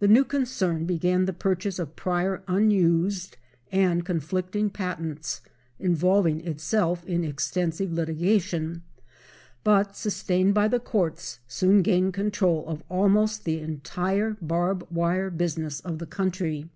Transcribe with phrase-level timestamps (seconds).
[0.00, 3.38] The new concern began the purchase of prior unused
[3.72, 5.40] and conflicting patents
[5.78, 8.82] involving itself in extensive litigation,
[9.64, 15.80] but, sustained by the courts, soon gained control of almost the entire barb wire business
[15.80, 16.68] of the country.